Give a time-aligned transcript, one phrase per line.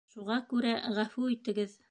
[0.13, 1.79] Шуға күрә ғәфү итегеҙ...